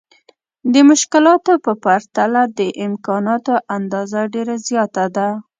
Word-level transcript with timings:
د 0.73 0.75
مشکلاتو 0.89 1.53
په 1.65 1.71
پرتله 1.83 2.41
د 2.59 2.59
امکاناتو 2.85 3.53
اندازه 3.77 4.21
ډېره 4.33 4.55
زياته 4.67 5.05
ده. 5.15 5.27